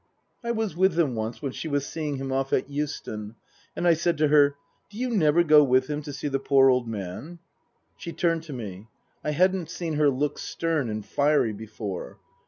I 0.43 0.49
was 0.49 0.75
with 0.75 0.93
them 0.95 1.13
once 1.13 1.43
when 1.43 1.51
she 1.51 1.67
was 1.67 1.85
seeing 1.85 2.15
him 2.15 2.31
off 2.31 2.51
at 2.53 2.67
Euston, 2.71 3.35
and 3.75 3.87
I 3.87 3.93
said 3.93 4.17
to 4.17 4.29
her," 4.29 4.55
Do 4.89 4.97
you 4.97 5.11
never 5.15 5.43
go 5.43 5.63
with 5.63 5.85
him 5.85 6.01
to 6.01 6.11
see 6.11 6.27
the 6.27 6.39
poor 6.39 6.71
old 6.71 6.87
man?" 6.87 7.37
She 7.99 8.11
turned 8.11 8.41
to 8.45 8.53
me. 8.53 8.87
(I 9.23 9.29
hadn't 9.29 9.69
seen 9.69 9.93
her 9.97 10.09
look 10.09 10.39
stern 10.39 10.89
and 10.89 11.05
fiery 11.05 11.53
before.) 11.53 12.17